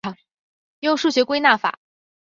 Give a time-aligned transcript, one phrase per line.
[0.79, 1.77] 用数学归纳法。